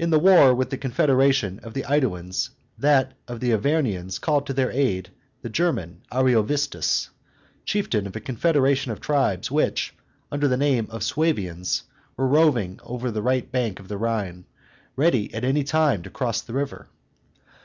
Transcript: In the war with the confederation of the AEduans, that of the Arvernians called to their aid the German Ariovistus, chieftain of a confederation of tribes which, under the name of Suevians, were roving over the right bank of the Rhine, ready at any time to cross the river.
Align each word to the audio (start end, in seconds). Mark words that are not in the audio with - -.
In 0.00 0.10
the 0.10 0.18
war 0.18 0.52
with 0.52 0.70
the 0.70 0.76
confederation 0.76 1.60
of 1.62 1.74
the 1.74 1.82
AEduans, 1.84 2.50
that 2.76 3.14
of 3.28 3.38
the 3.38 3.52
Arvernians 3.52 4.18
called 4.20 4.48
to 4.48 4.52
their 4.52 4.72
aid 4.72 5.10
the 5.42 5.48
German 5.48 6.02
Ariovistus, 6.12 7.10
chieftain 7.64 8.08
of 8.08 8.16
a 8.16 8.20
confederation 8.20 8.90
of 8.90 9.00
tribes 9.00 9.52
which, 9.52 9.94
under 10.32 10.48
the 10.48 10.56
name 10.56 10.88
of 10.90 11.04
Suevians, 11.04 11.82
were 12.16 12.26
roving 12.26 12.80
over 12.82 13.12
the 13.12 13.22
right 13.22 13.52
bank 13.52 13.78
of 13.78 13.86
the 13.86 13.96
Rhine, 13.96 14.44
ready 14.96 15.32
at 15.32 15.44
any 15.44 15.62
time 15.62 16.02
to 16.02 16.10
cross 16.10 16.40
the 16.40 16.54
river. 16.54 16.88